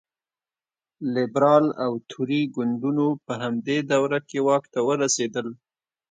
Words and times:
لېبرال 1.13 1.65
او 1.83 1.91
توري 2.09 2.41
ګوندونو 2.55 3.07
په 3.25 3.33
همدې 3.43 3.77
دوره 3.91 4.19
کې 4.29 4.39
واک 4.47 4.63
ته 4.73 4.79
ورسېدل. 4.87 5.47